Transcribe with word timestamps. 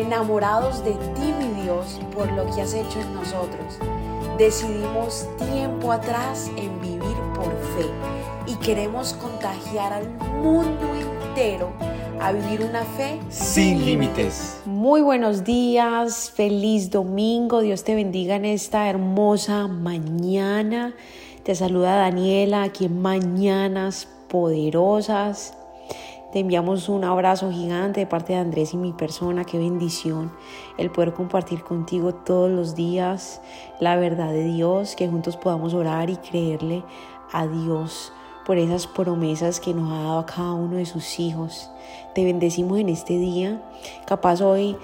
enamorados 0.00 0.84
de 0.84 0.92
ti, 0.92 1.32
mi 1.38 1.62
Dios, 1.62 2.00
por 2.14 2.30
lo 2.32 2.44
que 2.54 2.62
has 2.62 2.74
hecho 2.74 3.00
en 3.00 3.14
nosotros. 3.14 3.78
Decidimos 4.38 5.26
tiempo 5.50 5.92
atrás 5.92 6.50
en 6.56 6.80
vivir 6.80 7.16
por 7.34 7.50
fe 7.76 7.86
y 8.46 8.54
queremos 8.56 9.12
contagiar 9.14 9.92
al 9.92 10.08
mundo 10.42 10.86
entero 10.94 11.70
a 12.20 12.32
vivir 12.32 12.62
una 12.62 12.84
fe 12.84 13.18
sin 13.28 13.84
límites. 13.84 14.60
Muy 14.66 15.00
buenos 15.00 15.44
días, 15.44 16.30
feliz 16.30 16.90
domingo, 16.90 17.60
Dios 17.60 17.84
te 17.84 17.94
bendiga 17.94 18.36
en 18.36 18.44
esta 18.44 18.88
hermosa 18.88 19.68
mañana. 19.68 20.94
Te 21.42 21.54
saluda 21.54 21.96
Daniela 21.96 22.62
aquí 22.62 22.86
en 22.86 23.00
Mañanas 23.00 24.06
Poderosas. 24.28 25.54
Te 26.32 26.38
enviamos 26.38 26.88
un 26.88 27.02
abrazo 27.02 27.50
gigante 27.50 27.98
de 27.98 28.06
parte 28.06 28.34
de 28.34 28.38
Andrés 28.38 28.72
y 28.72 28.76
mi 28.76 28.92
persona. 28.92 29.44
Qué 29.44 29.58
bendición 29.58 30.30
el 30.78 30.90
poder 30.90 31.12
compartir 31.12 31.64
contigo 31.64 32.14
todos 32.14 32.48
los 32.48 32.76
días 32.76 33.42
la 33.80 33.96
verdad 33.96 34.30
de 34.30 34.44
Dios, 34.44 34.94
que 34.94 35.08
juntos 35.08 35.36
podamos 35.36 35.74
orar 35.74 36.08
y 36.08 36.16
creerle 36.18 36.84
a 37.32 37.48
Dios 37.48 38.12
por 38.46 38.58
esas 38.58 38.86
promesas 38.86 39.58
que 39.58 39.74
nos 39.74 39.90
ha 39.90 40.02
dado 40.02 40.18
a 40.20 40.26
cada 40.26 40.52
uno 40.52 40.76
de 40.76 40.86
sus 40.86 41.18
hijos. 41.18 41.68
Te 42.14 42.24
bendecimos 42.24 42.78
en 42.78 42.90
este 42.90 43.18
día. 43.18 43.60
Capaz 44.06 44.40
hoy 44.40 44.76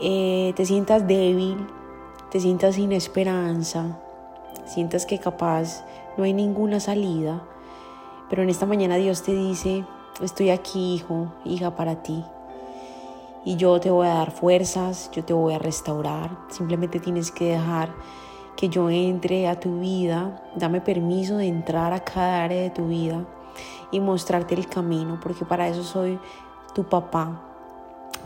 eh, 0.00 0.54
te 0.56 0.64
sientas 0.64 1.06
débil, 1.06 1.66
te 2.30 2.40
sientas 2.40 2.76
sin 2.76 2.92
esperanza, 2.92 3.98
sientas 4.64 5.04
que 5.04 5.18
capaz 5.18 5.84
no 6.16 6.24
hay 6.24 6.32
ninguna 6.32 6.80
salida. 6.80 7.42
Pero 8.30 8.42
en 8.42 8.48
esta 8.48 8.64
mañana 8.64 8.96
Dios 8.96 9.22
te 9.22 9.34
dice, 9.34 9.84
estoy 10.22 10.50
aquí, 10.50 10.94
hijo, 10.94 11.32
hija, 11.44 11.74
para 11.74 12.02
ti. 12.02 12.24
Y 13.44 13.56
yo 13.56 13.78
te 13.80 13.90
voy 13.90 14.06
a 14.06 14.14
dar 14.14 14.30
fuerzas, 14.30 15.10
yo 15.12 15.24
te 15.24 15.32
voy 15.32 15.52
a 15.54 15.58
restaurar. 15.58 16.30
Simplemente 16.48 17.00
tienes 17.00 17.30
que 17.30 17.50
dejar 17.50 17.94
que 18.56 18.68
yo 18.68 18.88
entre 18.88 19.48
a 19.48 19.60
tu 19.60 19.80
vida. 19.80 20.42
Dame 20.56 20.80
permiso 20.80 21.36
de 21.36 21.46
entrar 21.46 21.92
a 21.92 22.00
cada 22.00 22.44
área 22.44 22.62
de 22.62 22.70
tu 22.70 22.88
vida 22.88 23.26
y 23.90 24.00
mostrarte 24.00 24.54
el 24.54 24.66
camino, 24.66 25.20
porque 25.22 25.44
para 25.44 25.68
eso 25.68 25.84
soy 25.84 26.18
tu 26.74 26.84
papá. 26.84 27.42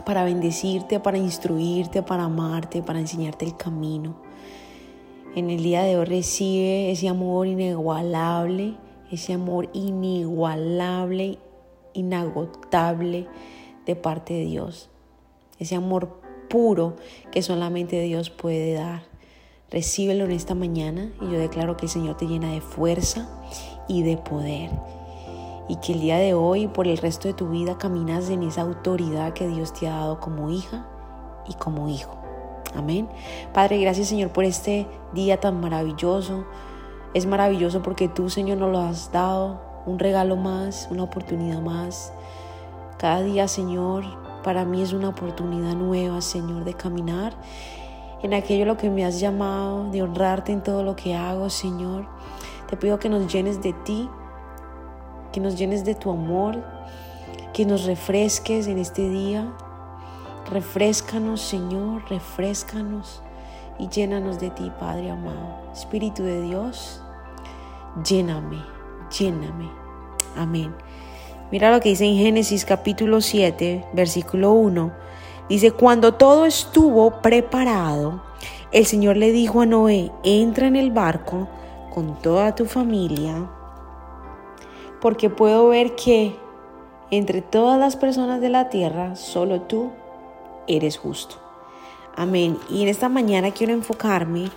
Para 0.05 0.23
bendecirte, 0.23 0.99
para 0.99 1.17
instruirte, 1.17 2.01
para 2.01 2.23
amarte, 2.23 2.81
para 2.81 2.99
enseñarte 2.99 3.45
el 3.45 3.57
camino. 3.57 4.15
En 5.35 5.49
el 5.49 5.61
día 5.61 5.83
de 5.83 5.97
hoy 5.97 6.05
recibe 6.05 6.91
ese 6.91 7.09
amor 7.09 7.45
inigualable, 7.45 8.75
ese 9.11 9.33
amor 9.33 9.69
inigualable 9.73 11.37
inagotable 11.93 13.27
de 13.85 13.95
parte 13.95 14.33
de 14.33 14.45
Dios. 14.45 14.89
Ese 15.57 15.75
amor 15.75 16.21
puro 16.49 16.95
que 17.31 17.41
solamente 17.41 18.01
Dios 18.01 18.29
puede 18.29 18.73
dar. 18.73 19.03
Recíbelo 19.71 20.25
en 20.25 20.31
esta 20.31 20.55
mañana 20.55 21.11
y 21.21 21.25
yo 21.25 21.39
declaro 21.39 21.77
que 21.77 21.85
el 21.85 21.91
Señor 21.91 22.17
te 22.17 22.25
llena 22.25 22.51
de 22.51 22.61
fuerza 22.61 23.29
y 23.87 24.03
de 24.03 24.17
poder. 24.17 24.71
Y 25.67 25.75
que 25.77 25.93
el 25.93 26.01
día 26.01 26.17
de 26.17 26.33
hoy, 26.33 26.67
por 26.67 26.87
el 26.87 26.97
resto 26.97 27.27
de 27.27 27.35
tu 27.35 27.49
vida, 27.49 27.77
caminas 27.77 28.29
en 28.29 28.41
esa 28.41 28.61
autoridad 28.61 29.33
que 29.33 29.47
Dios 29.47 29.73
te 29.73 29.87
ha 29.87 29.91
dado 29.91 30.19
como 30.19 30.49
hija 30.49 30.87
y 31.47 31.53
como 31.53 31.87
hijo. 31.89 32.17
Amén. 32.75 33.07
Padre, 33.53 33.79
gracias 33.79 34.07
Señor 34.07 34.31
por 34.31 34.43
este 34.43 34.87
día 35.13 35.39
tan 35.39 35.59
maravilloso. 35.59 36.45
Es 37.13 37.25
maravilloso 37.25 37.81
porque 37.81 38.07
tú, 38.07 38.29
Señor, 38.29 38.57
nos 38.57 38.71
lo 38.71 38.79
has 38.79 39.11
dado 39.11 39.68
un 39.85 39.99
regalo 39.99 40.35
más, 40.35 40.87
una 40.91 41.03
oportunidad 41.03 41.61
más. 41.61 42.13
Cada 42.97 43.21
día, 43.21 43.47
Señor, 43.47 44.03
para 44.43 44.65
mí 44.65 44.81
es 44.81 44.93
una 44.93 45.09
oportunidad 45.09 45.75
nueva, 45.75 46.21
Señor, 46.21 46.63
de 46.63 46.73
caminar 46.73 47.33
en 48.21 48.33
aquello 48.33 48.65
lo 48.65 48.77
que 48.77 48.89
me 48.89 49.05
has 49.05 49.19
llamado, 49.19 49.89
de 49.91 50.01
honrarte 50.01 50.51
en 50.51 50.61
todo 50.61 50.83
lo 50.83 50.95
que 50.95 51.15
hago, 51.15 51.49
Señor. 51.49 52.05
Te 52.69 52.77
pido 52.77 52.99
que 52.99 53.09
nos 53.09 53.31
llenes 53.31 53.61
de 53.61 53.73
ti, 53.73 54.09
que 55.31 55.39
nos 55.39 55.57
llenes 55.57 55.85
de 55.85 55.95
tu 55.95 56.11
amor, 56.11 56.63
que 57.53 57.65
nos 57.65 57.85
refresques 57.85 58.67
en 58.67 58.77
este 58.77 59.09
día. 59.09 59.51
Refrescanos, 60.51 61.41
Señor, 61.41 62.03
refrescanos 62.09 63.21
y 63.77 63.87
llénanos 63.87 64.39
de 64.39 64.49
ti, 64.49 64.71
Padre 64.79 65.11
amado. 65.11 65.71
Espíritu 65.73 66.23
de 66.23 66.41
Dios, 66.41 67.01
lléname 68.03 68.78
lléname. 69.11 69.69
Amén. 70.35 70.73
Mira 71.51 71.71
lo 71.71 71.79
que 71.79 71.89
dice 71.89 72.05
en 72.05 72.15
Génesis 72.15 72.65
capítulo 72.65 73.21
7, 73.21 73.85
versículo 73.93 74.51
1. 74.51 74.91
Dice, 75.49 75.71
cuando 75.71 76.13
todo 76.13 76.45
estuvo 76.45 77.21
preparado, 77.21 78.21
el 78.71 78.85
Señor 78.85 79.17
le 79.17 79.31
dijo 79.31 79.61
a 79.61 79.65
Noé, 79.65 80.11
entra 80.23 80.67
en 80.67 80.75
el 80.75 80.91
barco 80.91 81.47
con 81.93 82.21
toda 82.21 82.53
tu 82.53 82.65
familia, 82.65 83.49
porque 85.01 85.31
puedo 85.31 85.69
ver 85.69 85.95
que 85.95 86.35
entre 87.09 87.41
todas 87.41 87.79
las 87.79 87.95
personas 87.95 88.41
de 88.41 88.49
la 88.49 88.69
tierra, 88.69 89.15
solo 89.15 89.61
tú 89.61 89.91
eres 90.67 90.97
justo. 90.99 91.37
Amén. 92.15 92.59
Y 92.69 92.83
en 92.83 92.89
esta 92.89 93.09
mañana 93.09 93.51
quiero 93.51 93.73
enfocarme 93.73 94.51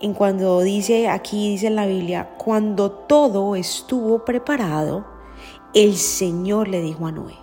en 0.00 0.14
cuando 0.14 0.60
dice, 0.60 1.08
aquí 1.08 1.50
dice 1.50 1.66
en 1.66 1.76
la 1.76 1.86
Biblia, 1.86 2.30
cuando 2.38 2.90
todo 2.90 3.56
estuvo 3.56 4.24
preparado, 4.24 5.04
el 5.74 5.96
Señor 5.96 6.68
le 6.68 6.80
dijo 6.80 7.06
a 7.06 7.12
Noé. 7.12 7.34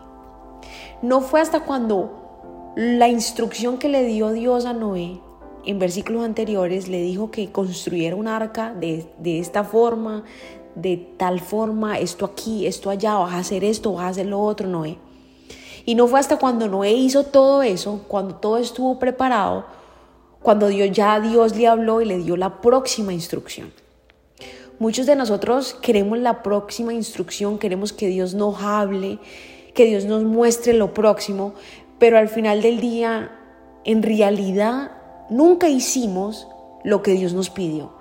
No 1.02 1.22
fue 1.22 1.42
hasta 1.42 1.62
cuando 1.62 2.74
la 2.76 3.08
instrucción 3.08 3.78
que 3.78 3.90
le 3.90 4.04
dio 4.04 4.32
Dios 4.32 4.66
a 4.66 4.74
Noé 4.74 5.20
en 5.66 5.80
versículos 5.80 6.24
anteriores 6.24 6.88
le 6.88 7.02
dijo 7.02 7.32
que 7.32 7.52
construyera 7.52 8.16
un 8.16 8.28
arca 8.28 8.74
de, 8.74 9.06
de 9.18 9.40
esta 9.40 9.64
forma, 9.64 10.24
de 10.76 10.98
tal 11.18 11.40
forma, 11.40 11.98
esto 12.00 12.26
aquí, 12.26 12.68
esto 12.68 12.90
allá, 12.90 13.16
vas 13.16 13.34
a 13.34 13.40
hacer 13.40 13.64
esto, 13.64 13.94
vas 13.94 14.04
a 14.04 14.10
hacer 14.10 14.28
lo 14.28 14.42
otro, 14.42 14.68
Noé. 14.68 14.98
Y 15.86 15.96
no 15.96 16.08
fue 16.08 16.20
hasta 16.20 16.38
cuando 16.38 16.68
Noé 16.68 16.94
hizo 16.94 17.24
todo 17.24 17.62
eso, 17.64 18.02
cuando 18.08 18.36
todo 18.36 18.58
estuvo 18.58 19.00
preparado, 19.00 19.66
cuando 20.46 20.68
Dios 20.68 20.92
ya 20.92 21.20
Dios 21.20 21.56
le 21.56 21.66
habló 21.66 22.02
y 22.02 22.06
le 22.06 22.20
dio 22.20 22.38
la 22.38 22.62
próxima 22.62 23.12
instrucción. 23.12 23.74
Muchos 24.78 25.08
de 25.08 25.16
nosotros 25.16 25.76
queremos 25.82 26.20
la 26.20 26.44
próxima 26.44 26.94
instrucción, 26.94 27.58
queremos 27.58 27.92
que 27.92 28.10
Dios 28.10 28.36
nos 28.36 28.62
hable, 28.62 29.18
que 29.74 29.86
Dios 29.86 30.06
nos 30.06 30.24
muestre 30.24 30.74
lo 30.74 30.94
próximo, 30.94 31.56
pero 31.98 32.20
al 32.20 32.30
final 32.30 32.62
del 32.62 32.80
día, 32.80 33.32
en 33.86 34.04
realidad, 34.04 34.92
nunca 35.32 35.68
hicimos 35.68 36.48
lo 36.84 37.02
que 37.02 37.14
Dios 37.14 37.34
nos 37.34 37.50
pidió. 37.50 37.92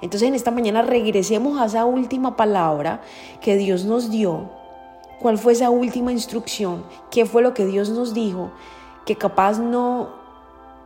Entonces 0.00 0.28
en 0.28 0.34
esta 0.34 0.50
mañana 0.50 0.80
regresemos 0.80 1.60
a 1.60 1.66
esa 1.66 1.84
última 1.84 2.36
palabra 2.36 3.02
que 3.42 3.56
Dios 3.56 3.84
nos 3.84 4.10
dio. 4.10 4.48
¿Cuál 5.20 5.36
fue 5.36 5.52
esa 5.52 5.68
última 5.68 6.10
instrucción? 6.10 6.86
¿Qué 7.10 7.26
fue 7.26 7.42
lo 7.42 7.52
que 7.52 7.66
Dios 7.66 7.90
nos 7.90 8.14
dijo? 8.14 8.50
Que 9.04 9.16
capaz 9.16 9.58
no 9.58 10.19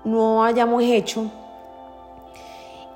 no 0.05 0.45
hayamos 0.45 0.83
hecho 0.83 1.31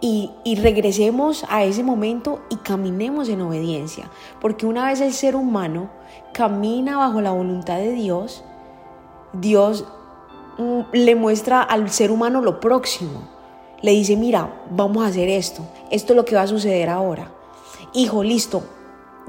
y, 0.01 0.31
regresemos 0.63 1.45
a 1.49 1.65
ese 1.65 1.83
momento 1.83 2.41
y 2.51 2.57
caminemos 2.57 3.29
en 3.29 3.41
obediencia. 3.41 4.09
Porque 4.41 4.67
una 4.67 4.87
vez 4.87 5.01
el 5.01 5.13
ser 5.13 5.35
humano 5.35 5.91
camina 6.33 6.99
bajo 6.99 7.21
la 7.21 7.33
voluntad 7.33 7.79
de 7.79 7.93
Dios, 7.93 8.45
Dios 9.33 9.85
mm, 10.59 10.81
le 10.93 11.15
muestra 11.17 11.63
al 11.63 11.91
ser 11.91 12.11
humano 12.11 12.41
lo 12.41 12.61
próximo. 12.61 13.29
Le 13.81 13.93
dice, 13.93 14.17
mira, 14.17 14.63
vamos 14.71 15.05
a 15.05 15.09
hacer 15.09 15.29
esto. 15.29 15.63
Esto 15.91 16.13
es 16.13 16.17
lo 16.17 16.25
que 16.25 16.37
va 16.37 16.43
a 16.43 16.47
suceder 16.47 16.91
ahora. 16.91 17.33
Hijo, 17.93 18.23
listo. 18.23 18.63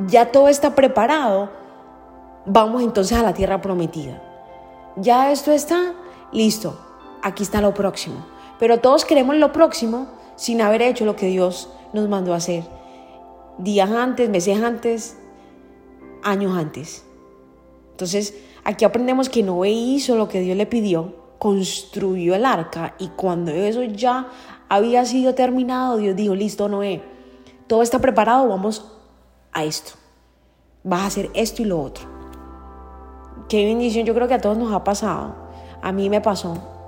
Ya 0.08 0.32
todo 0.32 0.48
está 0.50 0.76
preparado. 0.76 1.50
Vamos 2.46 2.84
entonces 2.84 3.18
a 3.18 3.24
la 3.24 3.34
tierra 3.34 3.62
prometida. 3.62 4.22
Ya 4.96 5.32
esto 5.32 5.52
está 5.52 5.94
listo 6.32 6.89
aquí 7.22 7.44
está 7.44 7.62
lo 7.62 7.74
próximo. 7.74 8.26
Pero 8.60 8.80
todos 8.80 9.06
queremos 9.06 9.36
lo 9.38 9.52
próximo 9.52 10.08
sin 10.36 10.62
haber 10.62 10.82
hecho 10.82 11.06
lo 11.06 11.16
que 11.16 11.28
Dios 11.28 11.70
nos 11.94 12.10
mandó 12.10 12.34
hacer. 12.34 12.64
Días 13.58 13.92
antes, 13.92 14.30
meses 14.30 14.62
antes, 14.62 15.18
años 16.24 16.58
antes. 16.58 17.06
Entonces, 17.92 18.36
aquí 18.64 18.86
aprendemos 18.86 19.30
que 19.30 19.44
Noé 19.44 19.72
hizo 19.72 20.16
lo 20.16 20.30
que 20.30 20.40
Dios 20.40 20.56
le 20.56 20.66
pidió, 20.66 21.16
construyó 21.40 22.36
el 22.36 22.46
arca 22.46 22.96
y 23.00 23.10
cuando 23.10 23.52
eso 23.52 23.84
ya 23.84 24.28
había 24.70 25.06
sido 25.06 25.36
terminado, 25.36 25.98
Dios 25.98 26.16
dijo, 26.16 26.36
listo 26.36 26.70
Noé, 26.70 27.02
todo 27.68 27.82
está 27.82 28.00
preparado, 28.00 28.48
vamos 28.48 28.92
a 29.52 29.64
esto. 29.64 29.92
Vas 30.84 31.02
a 31.02 31.08
hacer 31.08 31.30
esto 31.34 31.62
y 31.62 31.66
lo 31.66 31.82
otro. 31.82 32.06
Qué 33.50 33.66
bendición, 33.66 34.06
yo 34.06 34.14
creo 34.14 34.28
que 34.28 34.36
a 34.36 34.42
todos 34.42 34.58
nos 34.58 34.72
ha 34.72 34.84
pasado. 34.84 35.36
A 35.82 35.92
mí 35.92 36.10
me 36.10 36.22
pasó. 36.22 36.79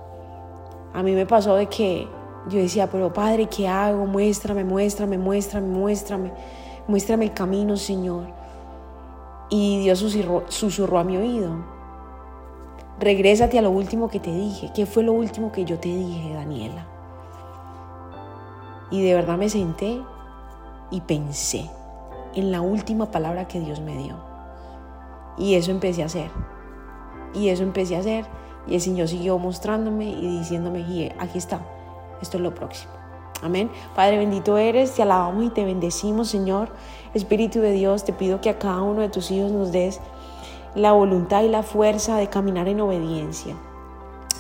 A 0.94 1.04
mí 1.04 1.14
me 1.14 1.26
pasó 1.26 1.56
de 1.56 1.68
que 1.68 2.08
yo 2.48 2.60
decía, 2.60 2.90
pero 2.90 3.14
Padre, 3.14 3.48
¿qué 3.48 3.68
hago? 3.68 4.06
Muéstrame, 4.06 4.64
muéstrame, 4.64 5.18
muéstrame, 5.18 5.68
muéstrame, 5.68 6.32
muéstrame 6.88 7.26
el 7.26 7.34
camino, 7.34 7.78
Señor. 7.78 8.26
Y 9.50 9.80
Dios 9.80 10.00
susurró, 10.48 10.98
a 10.98 11.04
mi 11.04 11.18
oído. 11.18 11.52
Regrésate 13.00 13.60
a 13.60 13.62
lo 13.62 13.72
último 13.72 14.10
que 14.10 14.20
te 14.20 14.34
dije. 14.34 14.72
¿Qué 14.74 14.86
fue 14.86 15.04
lo 15.04 15.14
último 15.14 15.52
que 15.52 15.66
yo 15.66 15.78
te 15.80 15.90
dije, 15.90 16.34
Daniela? 16.34 16.88
Y 18.90 19.04
de 19.04 19.14
verdad 19.14 19.38
me 19.38 19.50
senté 19.50 20.02
y 20.90 21.02
pensé 21.02 21.70
en 22.34 22.52
la 22.52 22.62
última 22.62 23.12
palabra 23.12 23.48
que 23.48 23.60
Dios 23.60 23.82
me 23.82 23.98
dio. 23.98 24.16
Y 25.38 25.56
eso 25.56 25.72
empecé 25.72 26.04
a 26.04 26.08
hacer. 26.08 26.30
Y 27.34 27.50
eso 27.50 27.64
empecé 27.64 27.96
a 27.96 28.00
hacer. 28.00 28.26
Y 28.68 28.76
el 28.76 28.82
Señor 28.82 29.08
siguió 29.08 29.38
mostrándome 29.38 30.10
y 30.10 30.40
diciéndome, 30.40 31.14
aquí 31.20 31.38
está, 31.38 31.62
esto 32.22 32.38
es 32.38 32.44
lo 32.44 32.54
próximo. 32.54 32.92
Amén. 33.42 33.72
Padre 33.96 34.20
bendito 34.20 34.58
eres, 34.58 34.94
te 34.94 35.02
alabamos 35.02 35.44
y 35.46 35.50
te 35.50 35.66
bendecimos, 35.66 36.30
Señor. 36.30 36.70
Espíritu 37.14 37.60
de 37.60 37.72
Dios, 37.72 38.04
te 38.04 38.14
pido 38.14 38.40
que 38.40 38.50
a 38.50 38.60
cada 38.60 38.82
uno 38.82 39.02
de 39.02 39.10
tus 39.10 39.32
hijos 39.32 39.52
nos 39.52 39.72
des 39.72 40.00
la 40.76 40.94
voluntad 40.94 41.44
y 41.44 41.50
la 41.50 41.64
fuerza 41.64 42.18
de 42.18 42.28
caminar 42.28 42.68
en 42.68 42.80
obediencia, 42.80 43.56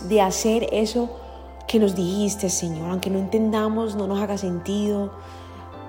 de 0.07 0.21
hacer 0.21 0.67
eso 0.71 1.09
que 1.67 1.79
nos 1.79 1.95
dijiste, 1.95 2.49
Señor, 2.49 2.89
aunque 2.89 3.09
no 3.09 3.19
entendamos, 3.19 3.95
no 3.95 4.07
nos 4.07 4.21
haga 4.21 4.37
sentido, 4.37 5.11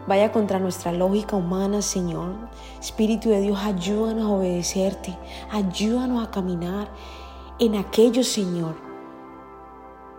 vaya 0.06 0.32
contra 0.32 0.58
nuestra 0.58 0.90
lógica 0.92 1.36
humana, 1.36 1.82
Señor. 1.82 2.32
Espíritu 2.80 3.28
de 3.28 3.40
Dios, 3.40 3.58
ayúdanos 3.62 4.24
a 4.24 4.30
obedecerte, 4.30 5.16
ayúdanos 5.50 6.26
a 6.26 6.30
caminar 6.30 6.88
en 7.58 7.74
aquello, 7.74 8.24
Señor, 8.24 8.76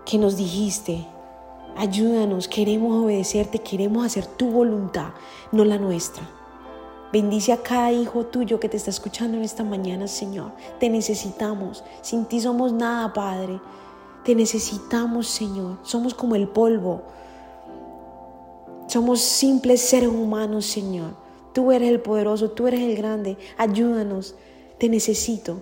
que 0.05 0.17
nos 0.17 0.37
dijiste. 0.37 1.07
Ayúdanos, 1.75 2.47
queremos 2.47 3.03
obedecerte, 3.03 3.59
queremos 3.59 4.05
hacer 4.05 4.27
tu 4.27 4.51
voluntad, 4.51 5.09
no 5.51 5.65
la 5.65 5.77
nuestra. 5.77 6.23
Bendice 7.11 7.51
a 7.51 7.57
cada 7.57 7.91
hijo 7.91 8.25
tuyo 8.25 8.59
que 8.59 8.69
te 8.69 8.77
está 8.77 8.89
escuchando 8.89 9.37
en 9.37 9.43
esta 9.43 9.63
mañana, 9.63 10.07
Señor. 10.07 10.51
Te 10.79 10.89
necesitamos. 10.89 11.83
Sin 12.01 12.25
ti 12.25 12.41
somos 12.41 12.73
nada, 12.73 13.13
Padre. 13.13 13.59
Te 14.25 14.33
necesitamos, 14.33 15.27
Señor. 15.27 15.77
Somos 15.83 16.15
como 16.15 16.35
el 16.35 16.47
polvo. 16.47 17.03
Somos 18.87 19.21
simples 19.21 19.81
seres 19.81 20.09
humanos, 20.09 20.65
Señor. 20.65 21.11
Tú 21.53 21.71
eres 21.71 21.89
el 21.89 22.01
poderoso, 22.01 22.49
tú 22.49 22.67
eres 22.67 22.81
el 22.81 22.95
grande. 22.95 23.37
Ayúdanos. 23.57 24.33
Te 24.79 24.89
necesito. 24.89 25.61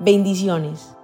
Bendiciones. 0.00 0.94